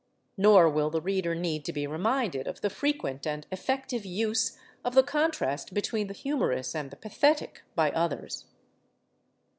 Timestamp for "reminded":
1.85-2.47